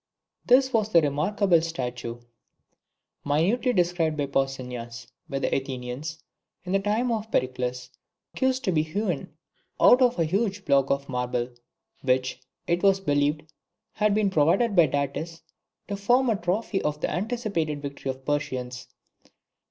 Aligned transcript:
This 0.47 0.73
was 0.73 0.89
the 0.91 0.99
remarkable 1.01 1.61
statue 1.61 2.21
(minutely 3.23 3.71
described 3.71 4.17
by 4.17 4.25
Pausanias) 4.25 5.05
which 5.27 5.41
the 5.41 5.55
Athenians, 5.55 6.23
in 6.63 6.71
the 6.71 6.79
time 6.79 7.11
of 7.11 7.29
Pericles, 7.31 7.91
caused 8.35 8.63
to 8.63 8.71
be 8.71 8.81
hewn 8.81 9.31
out 9.79 10.01
of 10.01 10.17
a 10.17 10.23
huge 10.25 10.65
block 10.65 10.89
of 10.89 11.07
marble, 11.07 11.49
which, 12.01 12.39
it 12.65 12.81
was 12.81 12.99
believed, 12.99 13.43
had 13.93 14.15
been 14.15 14.31
provided 14.31 14.75
by 14.75 14.87
Datis 14.87 15.43
to 15.87 15.95
form 15.95 16.31
a 16.31 16.35
trophy 16.35 16.81
of 16.81 16.99
the 16.99 17.11
anticipated 17.11 17.83
victory 17.83 18.09
of 18.09 18.15
the 18.17 18.23
Persians. 18.23 18.87